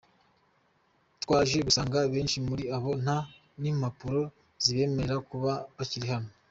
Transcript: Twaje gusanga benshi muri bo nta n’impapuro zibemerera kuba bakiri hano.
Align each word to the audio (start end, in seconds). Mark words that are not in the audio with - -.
Twaje 1.23 1.57
gusanga 1.67 1.97
benshi 2.13 2.37
muri 2.47 2.63
bo 2.83 2.91
nta 3.03 3.17
n’impapuro 3.61 4.21
zibemerera 4.63 5.17
kuba 5.29 5.51
bakiri 5.77 6.07
hano. 6.13 6.29